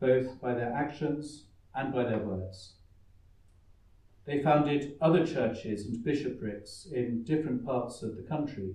both 0.00 0.40
by 0.40 0.54
their 0.54 0.72
actions 0.72 1.44
and 1.74 1.92
by 1.92 2.04
their 2.04 2.18
words. 2.18 2.74
They 4.24 4.42
founded 4.42 4.96
other 5.00 5.26
churches 5.26 5.84
and 5.86 6.02
bishoprics 6.02 6.86
in 6.92 7.24
different 7.24 7.64
parts 7.64 8.02
of 8.02 8.16
the 8.16 8.22
country. 8.22 8.74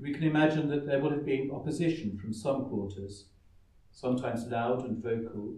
We 0.00 0.12
can 0.12 0.24
imagine 0.24 0.68
that 0.68 0.86
there 0.86 1.00
would 1.00 1.12
have 1.12 1.24
been 1.24 1.50
opposition 1.50 2.18
from 2.18 2.32
some 2.32 2.66
quarters, 2.66 3.26
sometimes 3.90 4.46
loud 4.46 4.84
and 4.84 5.02
vocal, 5.02 5.56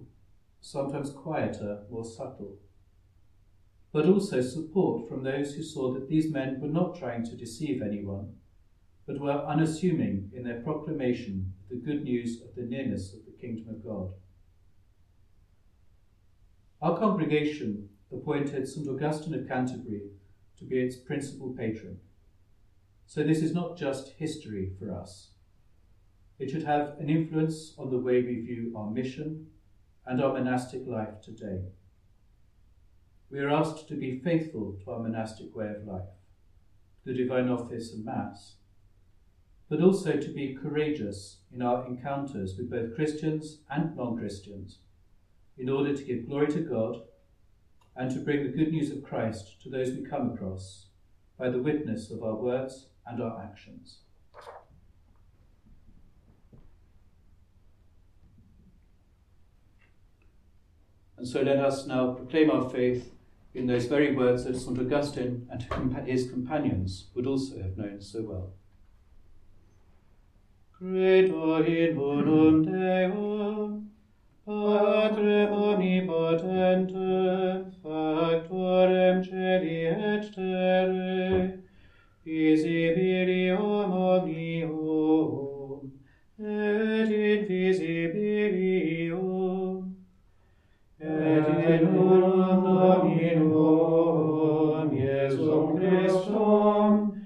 sometimes 0.60 1.10
quieter, 1.10 1.84
more 1.90 2.04
subtle. 2.04 2.58
But 3.92 4.06
also 4.06 4.40
support 4.40 5.08
from 5.08 5.22
those 5.22 5.54
who 5.54 5.62
saw 5.62 5.92
that 5.94 6.08
these 6.08 6.30
men 6.30 6.60
were 6.60 6.68
not 6.68 6.96
trying 6.96 7.24
to 7.24 7.36
deceive 7.36 7.82
anyone, 7.82 8.34
but 9.06 9.18
were 9.18 9.44
unassuming 9.46 10.30
in 10.34 10.44
their 10.44 10.60
proclamation 10.60 11.52
of 11.62 11.68
the 11.70 11.84
good 11.84 12.04
news 12.04 12.40
of 12.42 12.54
the 12.54 12.62
nearness 12.62 13.12
of 13.12 13.24
the 13.24 13.32
kingdom 13.32 13.68
of 13.68 13.84
God. 13.84 14.12
Our 16.82 16.98
congregation 16.98 17.88
appointed 18.12 18.68
St. 18.68 18.88
Augustine 18.88 19.34
of 19.34 19.48
Canterbury 19.48 20.10
to 20.58 20.64
be 20.64 20.78
its 20.78 20.96
principal 20.96 21.54
patron. 21.56 21.98
So 23.06 23.22
this 23.22 23.42
is 23.42 23.52
not 23.52 23.76
just 23.76 24.14
history 24.18 24.72
for 24.78 24.94
us. 24.94 25.30
It 26.38 26.50
should 26.50 26.62
have 26.62 26.96
an 26.98 27.10
influence 27.10 27.74
on 27.76 27.90
the 27.90 27.98
way 27.98 28.22
we 28.22 28.40
view 28.40 28.72
our 28.76 28.90
mission 28.90 29.48
and 30.10 30.20
our 30.20 30.32
monastic 30.32 30.88
life 30.88 31.20
today. 31.22 31.60
We 33.30 33.38
are 33.38 33.48
asked 33.48 33.86
to 33.86 33.94
be 33.94 34.18
faithful 34.18 34.76
to 34.82 34.90
our 34.90 34.98
monastic 34.98 35.54
way 35.54 35.68
of 35.68 35.86
life, 35.86 36.08
the 37.04 37.14
divine 37.14 37.48
office 37.48 37.92
and 37.92 38.04
Mass, 38.04 38.56
but 39.68 39.80
also 39.80 40.14
to 40.16 40.28
be 40.34 40.58
courageous 40.60 41.42
in 41.54 41.62
our 41.62 41.86
encounters 41.86 42.56
with 42.58 42.68
both 42.68 42.96
Christians 42.96 43.58
and 43.70 43.96
non 43.96 44.18
Christians, 44.18 44.80
in 45.56 45.68
order 45.68 45.96
to 45.96 46.02
give 46.02 46.26
glory 46.26 46.48
to 46.54 46.60
God 46.60 47.02
and 47.94 48.10
to 48.10 48.18
bring 48.18 48.42
the 48.42 48.58
good 48.58 48.72
news 48.72 48.90
of 48.90 49.04
Christ 49.04 49.62
to 49.62 49.70
those 49.70 49.92
we 49.92 50.02
come 50.04 50.32
across 50.32 50.86
by 51.38 51.50
the 51.50 51.62
witness 51.62 52.10
of 52.10 52.24
our 52.24 52.34
words 52.34 52.88
and 53.06 53.22
our 53.22 53.40
actions. 53.40 53.98
And 61.20 61.28
so 61.28 61.42
let 61.42 61.58
us 61.58 61.86
now 61.86 62.14
proclaim 62.14 62.50
our 62.50 62.70
faith 62.70 63.12
in 63.52 63.66
those 63.66 63.84
very 63.84 64.16
words 64.16 64.44
that 64.44 64.56
St. 64.56 64.78
Augustine 64.78 65.46
and 65.50 65.62
his 66.08 66.30
companions 66.30 67.08
would 67.14 67.26
also 67.26 67.60
have 67.60 67.76
known 67.76 68.00
so 68.00 68.22
well. 68.22 68.54
Credo 70.72 71.62
in 71.62 71.98
unum 71.98 72.64
Deum, 72.64 73.90
Patrem 74.46 75.52
omnipotentem, 75.52 77.70
factorem 77.82 79.22
caeli 79.22 79.86
et 79.88 80.32
terrae, 80.34 81.58
visibilium 82.24 83.69
Christum. 95.68 97.19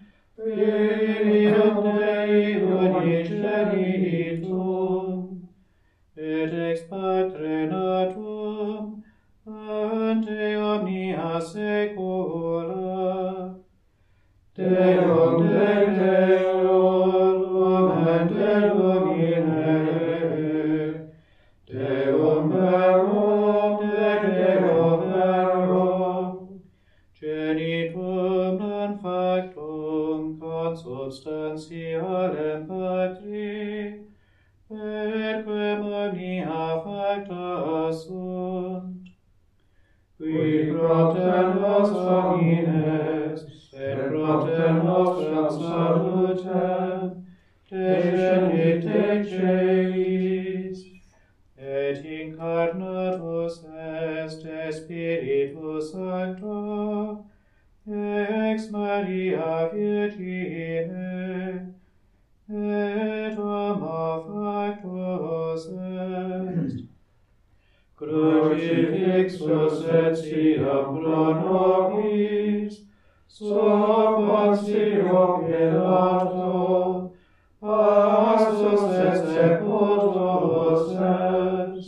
Passus 77.61 78.85
et 79.07 79.16
sepultus 79.33 80.88
est, 81.00 81.85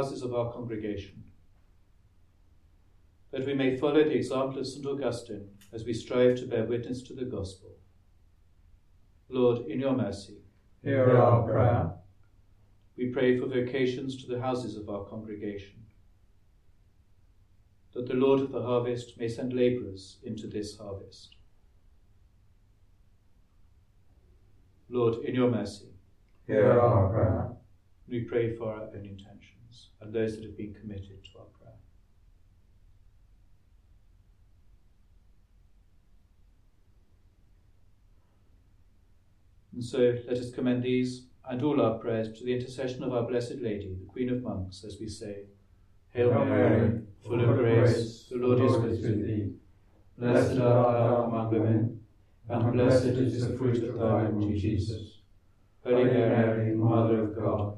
houses 0.00 0.22
of 0.22 0.34
our 0.34 0.50
congregation, 0.50 1.22
that 3.32 3.44
we 3.44 3.52
may 3.52 3.76
follow 3.76 4.02
the 4.02 4.16
example 4.16 4.58
of 4.58 4.66
St. 4.66 4.86
Augustine 4.86 5.46
as 5.74 5.84
we 5.84 5.92
strive 5.92 6.36
to 6.36 6.46
bear 6.46 6.64
witness 6.64 7.02
to 7.02 7.12
the 7.14 7.26
gospel. 7.26 7.72
Lord, 9.28 9.66
in 9.66 9.78
your 9.78 9.94
mercy, 9.94 10.38
Hear 10.82 11.18
our 11.18 11.42
prayer. 11.42 11.92
we 12.96 13.08
pray 13.10 13.38
for 13.38 13.46
vocations 13.46 14.16
to 14.22 14.26
the 14.26 14.40
houses 14.40 14.74
of 14.74 14.88
our 14.88 15.04
congregation, 15.04 15.84
that 17.92 18.08
the 18.08 18.14
Lord 18.14 18.40
of 18.40 18.52
the 18.52 18.62
harvest 18.62 19.18
may 19.18 19.28
send 19.28 19.52
labourers 19.52 20.16
into 20.22 20.46
this 20.46 20.78
harvest. 20.78 21.36
Lord, 24.88 25.16
in 25.26 25.34
your 25.34 25.50
mercy, 25.50 25.90
Hear 26.46 26.80
our 26.80 27.08
prayer. 27.10 27.59
We 28.10 28.20
pray 28.20 28.56
for 28.56 28.72
our 28.72 28.82
own 28.82 29.06
intentions 29.06 29.90
and 30.00 30.12
those 30.12 30.36
that 30.36 30.44
have 30.44 30.56
been 30.56 30.74
committed 30.74 31.24
to 31.24 31.38
our 31.38 31.44
prayer. 31.44 31.74
And 39.72 39.84
so 39.84 40.18
let 40.26 40.38
us 40.38 40.50
commend 40.50 40.82
these 40.82 41.26
and 41.48 41.62
all 41.62 41.80
our 41.80 41.98
prayers 41.98 42.36
to 42.38 42.44
the 42.44 42.54
intercession 42.54 43.02
of 43.02 43.12
our 43.12 43.22
Blessed 43.22 43.56
Lady, 43.60 43.96
the 43.98 44.06
Queen 44.06 44.28
of 44.28 44.42
Monks, 44.42 44.84
as 44.84 44.98
we 45.00 45.08
say, 45.08 45.44
Hail 46.10 46.32
Mary, 46.44 47.00
full 47.22 47.40
of 47.40 47.56
grace, 47.56 48.26
the 48.30 48.36
Lord 48.36 48.60
is 48.60 48.76
with 48.76 49.26
thee. 49.26 49.52
Blessed 50.18 50.60
art 50.60 50.94
thou 50.94 51.22
among 51.24 51.50
women, 51.52 52.00
and 52.48 52.72
blessed 52.72 53.06
is 53.06 53.46
the 53.46 53.56
fruit 53.56 53.82
of 53.88 53.98
thy 53.98 54.24
womb, 54.24 54.56
Jesus. 54.56 55.18
Holy 55.84 56.04
Mary, 56.04 56.74
Mother 56.74 57.22
of 57.22 57.36
God, 57.36 57.69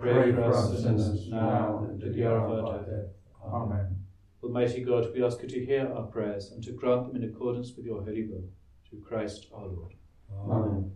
Pray 0.00 0.32
for 0.32 0.44
us 0.44 0.82
sinners 0.82 1.28
now 1.28 1.86
and 1.90 2.02
at 2.02 2.14
the 2.14 2.26
hour 2.26 2.38
of 2.38 2.64
our 2.64 2.78
death. 2.78 3.10
Amen. 3.44 3.98
Almighty 4.42 4.82
God, 4.82 5.12
we 5.14 5.22
ask 5.22 5.42
you 5.42 5.48
to 5.48 5.64
hear 5.66 5.92
our 5.94 6.04
prayers 6.04 6.52
and 6.52 6.64
to 6.64 6.72
grant 6.72 7.12
them 7.12 7.22
in 7.22 7.28
accordance 7.28 7.74
with 7.76 7.84
your 7.84 8.02
holy 8.02 8.26
will. 8.26 8.44
Through 8.88 9.02
Christ 9.02 9.48
our 9.54 9.66
Lord. 9.66 9.92
Amen. 10.34 10.92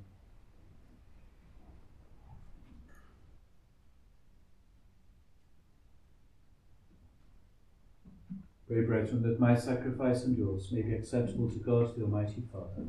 Pray, 8.67 8.81
brethren, 8.87 9.23
that 9.23 9.38
my 9.38 9.55
sacrifice 9.55 10.25
and 10.25 10.38
yours 10.38 10.71
may 10.73 10.81
be 10.81 10.95
acceptable 10.95 11.51
to 11.51 11.59
God 11.59 11.95
the 11.95 12.05
Almighty 12.05 12.43
Father. 12.51 12.87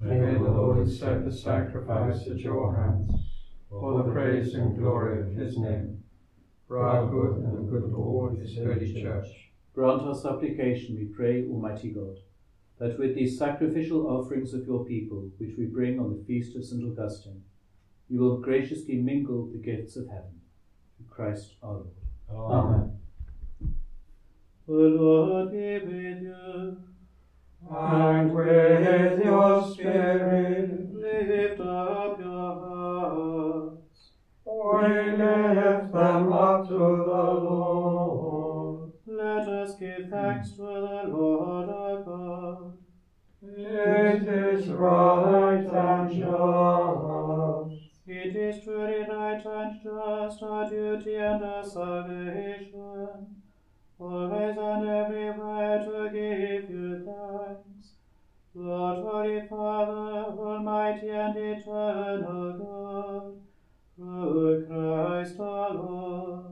May 0.00 0.34
the 0.34 0.38
Lord 0.38 0.86
accept 0.86 1.24
the 1.24 1.32
sacrifice 1.32 2.28
at 2.28 2.38
your 2.38 2.76
hands 2.76 3.37
for 3.70 4.02
the 4.02 4.10
praise 4.10 4.54
and 4.54 4.76
glory 4.78 5.20
of 5.20 5.36
his 5.36 5.58
name, 5.58 6.02
for 6.66 6.78
our 6.78 7.06
good 7.06 7.36
and 7.36 7.56
the 7.56 7.70
good 7.70 7.84
of 7.84 7.94
all 7.94 8.28
his 8.28 8.56
holy 8.56 9.00
church. 9.00 9.26
Grant 9.74 10.02
our 10.02 10.14
supplication, 10.14 10.96
we 10.96 11.04
pray, 11.04 11.44
Almighty 11.44 11.90
God, 11.90 12.16
that 12.78 12.98
with 12.98 13.14
these 13.14 13.38
sacrificial 13.38 14.06
offerings 14.06 14.54
of 14.54 14.66
your 14.66 14.84
people, 14.84 15.30
which 15.38 15.54
we 15.58 15.66
bring 15.66 15.98
on 15.98 16.16
the 16.16 16.24
feast 16.24 16.56
of 16.56 16.64
St. 16.64 16.82
Augustine, 16.82 17.42
you 18.08 18.20
will 18.20 18.38
graciously 18.38 18.96
mingle 18.96 19.46
the 19.46 19.58
gifts 19.58 19.96
of 19.96 20.08
heaven. 20.08 20.40
Through 20.96 21.06
Christ 21.10 21.54
our 21.62 21.82
Lord. 22.30 22.64
Amen. 22.64 22.98
The 24.66 24.72
Lord 24.72 25.52
be 25.52 25.78
with 25.78 26.22
you. 26.22 26.76
And 27.70 28.32
with 28.32 29.24
your 29.24 29.70
spirit, 29.72 30.88
Lift 30.98 31.60
up 31.60 32.07
to 36.68 36.74
the 36.74 37.24
Lord. 37.48 38.92
Let 39.06 39.48
us 39.48 39.74
give 39.76 40.10
thanks 40.10 40.50
to 40.50 40.62
the 40.62 41.02
Lord 41.06 41.68
our 41.70 42.02
God. 42.02 42.76
It 43.42 44.28
is 44.28 44.68
right 44.68 45.64
and 45.64 46.12
just. 46.18 47.80
It 48.06 48.36
is 48.36 48.64
truly 48.64 49.06
right 49.08 49.42
and 49.44 49.82
just, 49.82 50.42
our 50.42 50.68
duty 50.68 51.14
and 51.14 51.42
our 51.42 51.64
salvation, 51.64 53.08
always 53.98 54.56
and 54.58 54.88
everywhere 54.88 55.78
to 55.84 56.10
give 56.12 56.70
you 56.70 57.02
thanks. 57.04 57.92
Lord, 58.54 59.04
Holy 59.04 59.40
Father, 59.48 60.32
Almighty 60.38 61.08
and 61.08 61.36
Eternal 61.36 62.58
God, 62.58 63.40
through 63.96 64.66
Christ 64.66 65.40
our 65.40 65.74
Lord. 65.74 66.47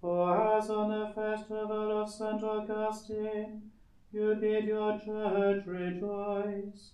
For 0.00 0.56
as 0.56 0.70
on 0.70 0.88
the 0.88 1.12
festival 1.14 2.00
of 2.00 2.08
St. 2.08 2.42
Augustine, 2.42 3.70
you 4.10 4.34
bid 4.40 4.64
your 4.64 4.98
church 4.98 5.66
rejoice, 5.66 6.92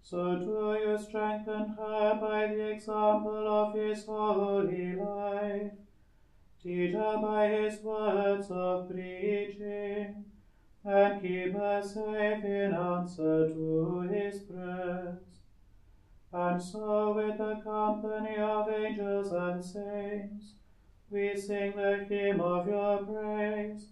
so 0.00 0.36
do 0.36 0.78
you 0.80 0.96
strengthen 0.96 1.70
her 1.70 2.18
by 2.20 2.54
the 2.54 2.68
example 2.70 3.48
of 3.48 3.74
his 3.74 4.06
holy 4.06 4.94
life. 4.94 5.72
Teach 6.62 6.94
her 6.94 7.18
by 7.20 7.48
his 7.48 7.82
words 7.82 8.46
of 8.50 8.90
preaching, 8.90 10.24
and 10.84 11.20
keep 11.20 11.52
her 11.52 11.82
safe 11.82 12.44
in 12.44 12.72
answer 12.74 13.48
to 13.48 14.00
his 14.02 14.38
prayers. 14.42 15.18
And 16.32 16.62
so, 16.62 17.12
with 17.12 17.38
the 17.38 17.60
company 17.64 18.36
of 18.36 18.68
angels 18.68 19.32
and 19.32 19.64
saints, 19.64 20.54
we 21.10 21.36
sing 21.36 21.72
the 21.76 22.06
hymn 22.08 22.40
of 22.40 22.66
your 22.66 23.04
praise, 23.04 23.86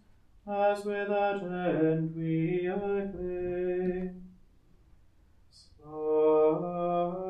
as 0.47 0.85
without 0.85 1.43
end 1.43 2.15
we 2.17 2.67
acclaim. 2.67 4.25
Sanctus, 5.51 7.24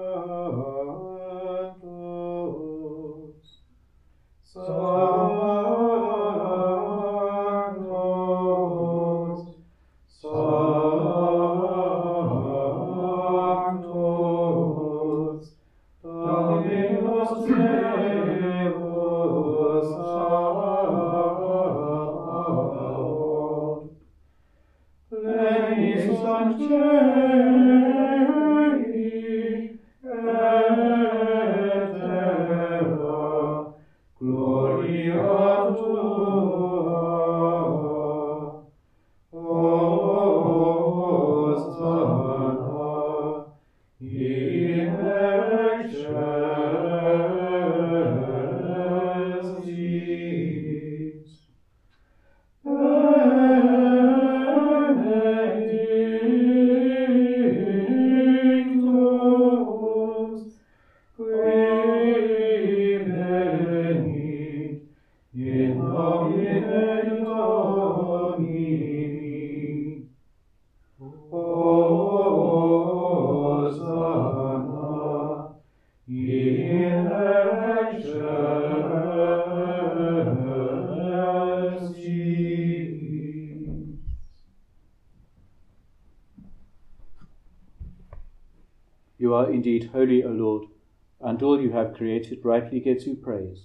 You 89.25 89.33
are 89.33 89.51
indeed 89.51 89.91
holy, 89.93 90.23
O 90.23 90.29
Lord, 90.29 90.67
and 91.21 91.43
all 91.43 91.59
you 91.59 91.73
have 91.73 91.95
created 91.95 92.45
rightly 92.45 92.79
gives 92.79 93.07
you 93.07 93.15
praise. 93.15 93.65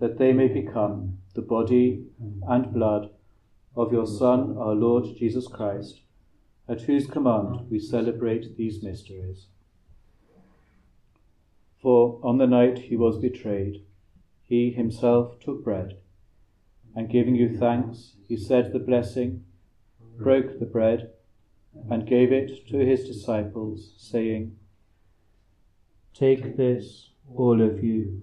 that 0.00 0.18
they 0.18 0.32
may 0.32 0.48
become 0.48 1.18
the 1.34 1.42
body 1.42 2.04
and 2.48 2.72
blood 2.72 3.10
of 3.76 3.92
your 3.92 4.06
Son, 4.06 4.56
our 4.58 4.74
Lord 4.74 5.04
Jesus 5.16 5.46
Christ, 5.46 6.00
at 6.68 6.82
whose 6.82 7.06
command 7.06 7.70
we 7.70 7.78
celebrate 7.78 8.56
these 8.56 8.82
mysteries. 8.82 9.46
For 11.80 12.18
on 12.22 12.38
the 12.38 12.46
night 12.46 12.78
he 12.78 12.96
was 12.96 13.18
betrayed, 13.18 13.84
he 14.42 14.70
himself 14.70 15.38
took 15.38 15.62
bread, 15.62 15.98
and 16.94 17.08
giving 17.08 17.36
you 17.36 17.56
thanks, 17.56 18.14
he 18.26 18.36
said 18.36 18.72
the 18.72 18.78
blessing, 18.78 19.44
broke 20.18 20.58
the 20.58 20.66
bread, 20.66 21.10
and 21.88 22.06
gave 22.06 22.32
it 22.32 22.66
to 22.68 22.78
his 22.78 23.06
disciples, 23.06 23.94
saying, 23.96 24.56
Take 26.14 26.56
this, 26.56 27.10
all 27.34 27.62
of 27.62 27.84
you, 27.84 28.22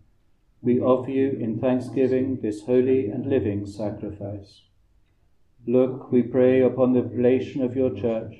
we 0.61 0.79
offer 0.79 1.09
you 1.09 1.31
in 1.31 1.59
thanksgiving 1.59 2.39
this 2.41 2.63
holy 2.63 3.09
and 3.09 3.25
living 3.25 3.65
sacrifice. 3.65 4.61
Look, 5.65 6.11
we 6.11 6.21
pray, 6.21 6.61
upon 6.61 6.93
the 6.93 6.99
oblation 6.99 7.63
of 7.63 7.75
your 7.75 7.93
church, 7.93 8.35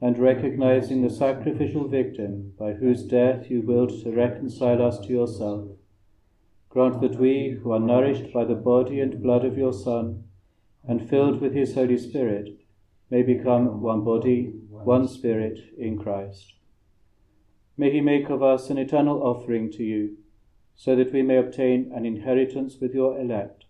and 0.00 0.18
recognizing 0.18 1.02
the 1.02 1.10
sacrificial 1.10 1.86
victim 1.88 2.52
by 2.58 2.72
whose 2.72 3.04
death 3.04 3.50
you 3.50 3.62
willed 3.62 4.02
to 4.02 4.10
reconcile 4.10 4.82
us 4.82 4.98
to 5.00 5.08
yourself, 5.08 5.68
grant 6.68 7.00
that 7.00 7.20
we, 7.20 7.58
who 7.62 7.70
are 7.70 7.80
nourished 7.80 8.32
by 8.32 8.44
the 8.44 8.54
body 8.54 9.00
and 9.00 9.22
blood 9.22 9.44
of 9.44 9.56
your 9.56 9.72
Son, 9.72 10.24
and 10.86 11.08
filled 11.08 11.40
with 11.40 11.54
his 11.54 11.74
Holy 11.74 11.96
Spirit, 11.96 12.48
may 13.10 13.22
become 13.22 13.80
one 13.80 14.02
body, 14.02 14.52
one 14.70 15.06
spirit 15.06 15.58
in 15.78 15.98
Christ. 15.98 16.54
May 17.76 17.90
he 17.92 18.00
make 18.00 18.28
of 18.28 18.42
us 18.42 18.70
an 18.70 18.78
eternal 18.78 19.22
offering 19.22 19.70
to 19.72 19.84
you 19.84 20.16
so 20.76 20.96
that 20.96 21.12
we 21.12 21.22
may 21.22 21.36
obtain 21.36 21.90
an 21.94 22.04
inheritance 22.04 22.80
with 22.80 22.94
your 22.94 23.18
elect, 23.18 23.64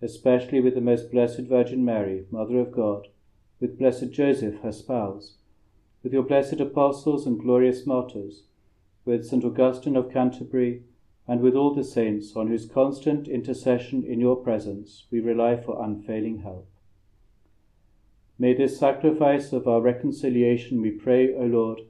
especially 0.00 0.60
with 0.60 0.74
the 0.74 0.80
most 0.80 1.10
blessed 1.10 1.40
Virgin 1.40 1.84
Mary, 1.84 2.26
Mother 2.30 2.58
of 2.58 2.72
God, 2.72 3.08
with 3.60 3.78
blessed 3.78 4.10
Joseph, 4.10 4.60
her 4.60 4.72
spouse, 4.72 5.36
with 6.02 6.12
your 6.12 6.24
blessed 6.24 6.60
apostles 6.60 7.26
and 7.26 7.38
glorious 7.38 7.86
martyrs, 7.86 8.42
with 9.04 9.24
St. 9.24 9.44
Augustine 9.44 9.96
of 9.96 10.10
Canterbury, 10.10 10.82
and 11.28 11.40
with 11.40 11.54
all 11.54 11.72
the 11.72 11.84
saints 11.84 12.34
on 12.34 12.48
whose 12.48 12.66
constant 12.66 13.28
intercession 13.28 14.02
in 14.04 14.18
your 14.18 14.36
presence 14.36 15.06
we 15.12 15.20
rely 15.20 15.56
for 15.56 15.82
unfailing 15.82 16.40
help. 16.40 16.66
May 18.36 18.54
this 18.54 18.76
sacrifice 18.76 19.52
of 19.52 19.68
our 19.68 19.80
reconciliation, 19.80 20.82
we 20.82 20.90
pray, 20.90 21.32
O 21.32 21.44
Lord, 21.44 21.82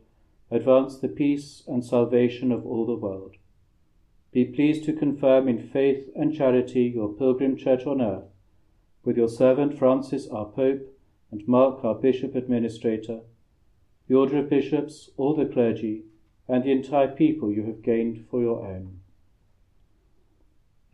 advance 0.51 0.99
the 0.99 1.09
peace 1.09 1.63
and 1.67 1.83
salvation 1.83 2.53
of 2.53 2.67
all 2.67 2.85
the 2.85 2.95
world 2.95 3.37
be 4.33 4.47
pleased 4.47 4.85
to 4.85 4.95
confirm 4.95 5.47
in 5.47 5.69
faith 5.69 6.09
and 6.17 6.35
charity 6.35 6.85
your 6.85 7.13
pilgrim 7.13 7.55
church 7.55 7.85
on 7.85 8.01
earth, 8.01 8.25
with 9.05 9.15
your 9.15 9.29
servant 9.29 9.79
Francis 9.79 10.27
our 10.29 10.47
Pope 10.47 10.99
and 11.31 11.47
Mark 11.47 11.85
our 11.85 11.95
Bishop 11.95 12.35
Administrator, 12.35 13.21
the 14.09 14.15
order 14.15 14.39
of 14.39 14.49
bishops, 14.49 15.11
all 15.19 15.37
the 15.37 15.45
clergy, 15.45 16.05
and 16.49 16.65
the 16.65 16.73
entire 16.73 17.09
people 17.09 17.53
you 17.53 17.65
have 17.65 17.83
gained 17.83 18.25
for 18.31 18.41
your 18.41 18.67
own. 18.67 19.01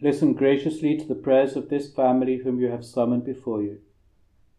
Listen 0.01 0.33
graciously 0.33 0.97
to 0.97 1.07
the 1.07 1.15
prayers 1.15 1.55
of 1.55 1.69
this 1.69 1.93
family 1.93 2.39
whom 2.39 2.61
you 2.61 2.69
have 2.69 2.85
summoned 2.85 3.25
before 3.25 3.63
you. 3.63 3.79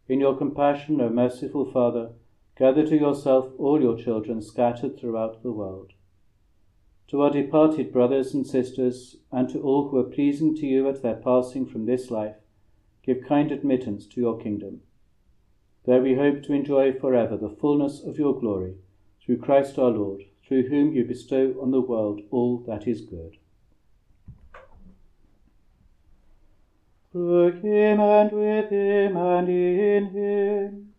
In 0.08 0.22
your 0.22 0.38
compassion, 0.38 1.02
O 1.02 1.10
merciful 1.10 1.70
Father, 1.70 2.12
gather 2.58 2.86
to 2.86 2.98
yourself 2.98 3.52
all 3.58 3.82
your 3.82 3.98
children 3.98 4.42
scattered 4.42 4.98
throughout 4.98 5.44
the 5.44 5.52
world 5.52 5.94
to 7.10 7.22
our 7.24 7.32
departed 7.32 7.92
brothers 7.92 8.36
and 8.36 8.46
sisters, 8.46 9.16
and 9.32 9.50
to 9.50 9.60
all 9.62 9.90
who 9.90 9.98
are 9.98 10.04
pleasing 10.04 10.56
to 10.56 10.68
you 10.68 10.88
at 10.88 11.02
their 11.02 11.16
passing 11.16 11.66
from 11.66 11.86
this 11.86 12.12
life, 12.12 12.36
give 13.04 13.26
kind 13.28 13.52
admittance 13.52 14.06
to 14.06 14.22
your 14.22 14.40
kingdom. 14.40 14.82
There 15.86 16.02
we 16.04 16.14
hope 16.14 16.44
to 16.44 16.54
enjoy 16.54 16.94
forever 16.94 17.36
the 17.36 17.50
fullness 17.50 18.02
of 18.04 18.20
your 18.20 18.40
glory, 18.40 18.76
through 19.26 19.40
Christ 19.40 19.80
our 19.80 19.90
Lord, 19.90 20.22
through 20.48 20.70
whom 20.70 20.94
you 20.94 21.04
bestow 21.04 21.56
on 21.60 21.72
the 21.72 21.82
world 21.82 22.22
all 22.30 22.60
that 22.68 22.88
is 22.88 23.02
good. 23.02 23.38
Through 27.12 27.54
him 27.62 28.00
and 28.00 28.32
with 28.32 28.70
him 28.70 29.18
and 29.18 29.50
in 29.50 30.06
him, 30.12 30.94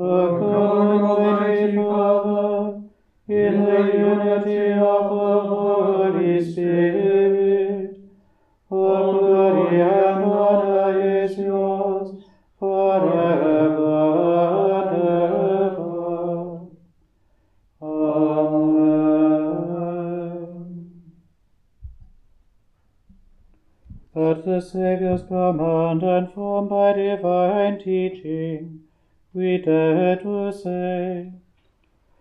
O 0.00 0.38
God, 0.38 1.10
Almighty 1.10 1.76
Father, 1.76 2.87
in 3.28 3.62
the 3.62 3.80
unity 3.94 4.72
of 4.72 5.10
the 5.10 5.40
Holy 5.48 6.42
Spirit. 6.50 8.00
All 8.70 9.18
glory 9.18 9.82
and 9.82 10.24
honor 10.24 11.24
is 11.24 11.36
yours 11.36 12.24
forever 12.58 13.98
and 14.80 14.96
ever. 14.96 16.68
Amen. 17.82 18.88
At 24.16 24.44
the 24.46 24.60
Saviour's 24.60 25.22
command 25.24 26.02
and 26.02 26.32
formed 26.32 26.70
by 26.70 26.94
divine 26.94 27.78
teaching, 27.78 28.84
we 29.34 29.58
dare 29.58 30.16
to 30.16 30.50
say, 30.50 31.32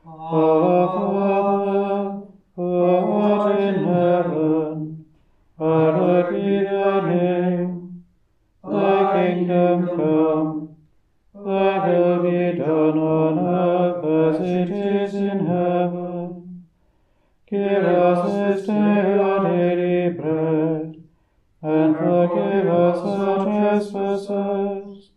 our 0.07 0.87
Father, 0.87 2.27
who 2.55 2.67
art 2.85 3.59
in 3.59 3.75
heaven, 3.83 5.05
hallowed 5.59 6.29
be 6.31 6.63
thy 6.63 7.13
name. 7.13 8.03
Thy 8.63 8.99
kingdom 9.13 9.87
come, 9.87 10.75
thy 11.33 11.89
will 11.89 12.17
be 12.23 12.57
done 12.57 12.97
on 12.97 13.39
earth 13.39 14.35
as 14.35 14.41
it 14.41 14.69
is 14.71 15.13
in 15.13 15.45
heaven. 15.45 16.63
Give 17.49 17.83
us 17.83 18.57
this 18.57 18.67
day 18.67 19.19
our 19.19 19.39
daily 19.49 20.13
bread, 20.13 21.03
and 21.61 21.95
forgive 21.97 22.67
us 22.67 22.99
our 22.99 23.45
trespasses, 23.45 25.09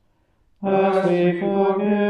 as 0.63 0.95
we 1.09 1.41
forgive 1.41 2.10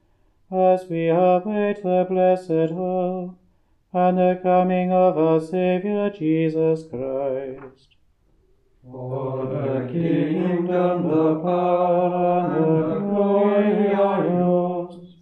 as 0.51 0.85
we 0.89 1.07
await 1.07 1.81
the 1.81 2.05
blessed 2.09 2.73
hope 2.73 3.37
and 3.93 4.17
the 4.17 4.39
coming 4.43 4.91
of 4.91 5.17
our 5.17 5.39
Saviour 5.39 6.09
Jesus 6.09 6.83
Christ. 6.89 7.95
For 8.83 9.45
the 9.45 9.87
kingdom, 9.91 11.07
the 11.07 11.35
power, 11.39 12.39
and 12.39 12.91
the 12.91 12.99
glory 12.99 13.93
are 13.93 14.25
yours, 14.25 15.15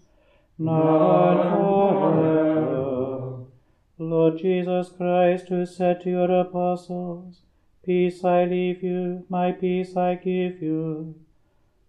now 0.58 1.30
and 1.32 1.50
forever. 1.58 3.46
Lord 4.00 4.38
Jesus 4.40 4.90
Christ, 4.90 5.50
who 5.50 5.66
said 5.66 6.02
to 6.02 6.10
your 6.10 6.32
apostles, 6.42 7.42
Peace 7.86 8.24
I 8.24 8.46
leave 8.46 8.82
you, 8.82 9.26
my 9.30 9.52
peace 9.52 9.96
I 9.96 10.16
give 10.16 10.62
you. 10.62 11.16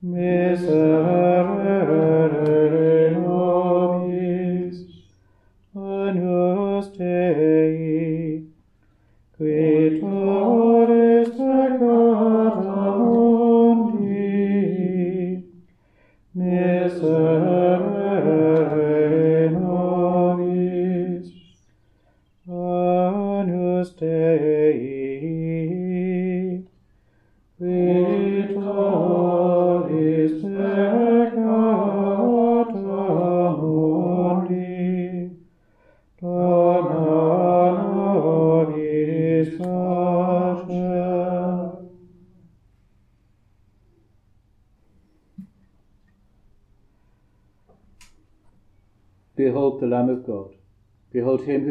miserere 0.00 1.29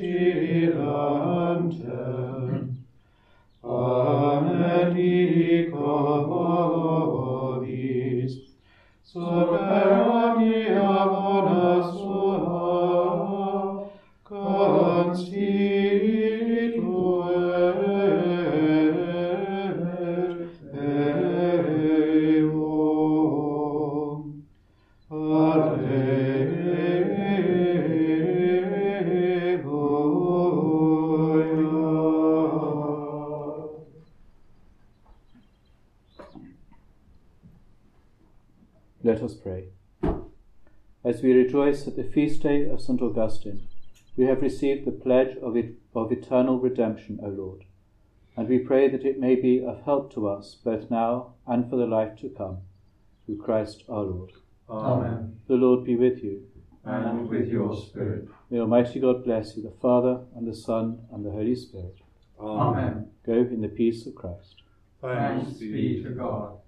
vigilante. 0.00 1.86
Amen 3.62 4.94
dico 4.94 6.26
vobis, 7.08 8.32
super 9.02 9.88
omnia 10.00 11.06
bona 11.06 11.82
sua, 11.92 12.58
considerat, 14.24 15.57
we 41.86 41.92
at 41.92 41.96
the 41.96 42.04
feast 42.04 42.42
day 42.42 42.68
of 42.68 42.80
St. 42.80 43.00
Augustine, 43.00 43.68
we 44.16 44.26
have 44.26 44.42
received 44.42 44.84
the 44.84 44.90
pledge 44.90 45.36
of, 45.38 45.56
it, 45.56 45.74
of 45.94 46.10
eternal 46.10 46.58
redemption, 46.58 47.20
O 47.22 47.28
Lord, 47.28 47.64
and 48.36 48.48
we 48.48 48.58
pray 48.58 48.88
that 48.88 49.04
it 49.04 49.20
may 49.20 49.36
be 49.36 49.64
of 49.64 49.82
help 49.84 50.12
to 50.14 50.28
us 50.28 50.56
both 50.64 50.90
now 50.90 51.34
and 51.46 51.68
for 51.70 51.76
the 51.76 51.86
life 51.86 52.18
to 52.20 52.28
come, 52.30 52.58
through 53.24 53.38
Christ 53.38 53.84
our 53.88 54.02
Lord. 54.02 54.32
Amen. 54.68 55.40
The 55.46 55.54
Lord 55.54 55.84
be 55.84 55.96
with 55.96 56.22
you. 56.22 56.42
And 56.84 57.28
with 57.28 57.48
your 57.48 57.76
spirit. 57.76 58.28
May 58.50 58.60
Almighty 58.60 58.98
God 58.98 59.24
bless 59.24 59.56
you, 59.56 59.62
the 59.62 59.74
Father, 59.82 60.20
and 60.34 60.48
the 60.48 60.54
Son, 60.54 61.00
and 61.12 61.24
the 61.24 61.30
Holy 61.30 61.54
Spirit. 61.54 61.98
Amen. 62.40 63.10
Go 63.26 63.34
in 63.34 63.60
the 63.60 63.68
peace 63.68 64.06
of 64.06 64.14
Christ. 64.14 64.62
Thanks 65.00 65.52
be 65.52 66.02
to 66.02 66.10
God. 66.10 66.58